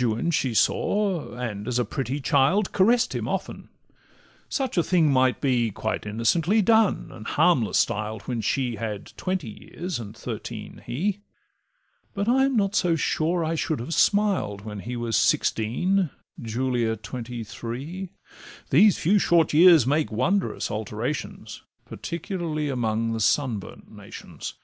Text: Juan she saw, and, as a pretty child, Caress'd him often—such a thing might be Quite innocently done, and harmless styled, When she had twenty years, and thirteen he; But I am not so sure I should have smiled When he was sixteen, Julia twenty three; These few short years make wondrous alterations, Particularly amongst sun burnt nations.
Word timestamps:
Juan 0.00 0.30
she 0.30 0.54
saw, 0.54 1.34
and, 1.34 1.66
as 1.66 1.76
a 1.76 1.84
pretty 1.84 2.20
child, 2.20 2.70
Caress'd 2.70 3.16
him 3.16 3.26
often—such 3.26 4.78
a 4.78 4.82
thing 4.84 5.10
might 5.10 5.40
be 5.40 5.72
Quite 5.72 6.06
innocently 6.06 6.62
done, 6.62 7.10
and 7.10 7.26
harmless 7.26 7.78
styled, 7.78 8.22
When 8.22 8.40
she 8.42 8.76
had 8.76 9.12
twenty 9.16 9.50
years, 9.50 9.98
and 9.98 10.16
thirteen 10.16 10.84
he; 10.86 11.22
But 12.14 12.28
I 12.28 12.44
am 12.44 12.54
not 12.56 12.76
so 12.76 12.94
sure 12.94 13.44
I 13.44 13.56
should 13.56 13.80
have 13.80 13.92
smiled 13.92 14.60
When 14.60 14.78
he 14.78 14.94
was 14.94 15.16
sixteen, 15.16 16.10
Julia 16.40 16.94
twenty 16.94 17.42
three; 17.42 18.10
These 18.70 18.98
few 18.98 19.18
short 19.18 19.52
years 19.52 19.84
make 19.84 20.12
wondrous 20.12 20.70
alterations, 20.70 21.62
Particularly 21.86 22.68
amongst 22.68 23.28
sun 23.28 23.58
burnt 23.58 23.90
nations. 23.90 24.54